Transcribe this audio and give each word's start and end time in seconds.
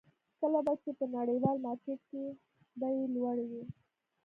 کله 0.39 0.59
به 0.65 0.73
چې 0.83 0.89
په 0.97 1.05
نړیوال 1.15 1.57
مارکېټ 1.65 1.99
کې 2.09 2.23
بیې 2.79 3.03
لوړې 3.15 3.45
وې. 3.51 3.63